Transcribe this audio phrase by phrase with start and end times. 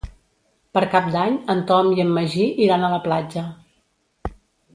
[0.77, 3.45] Per Cap d'Any en Tom i en Magí iran a la platja.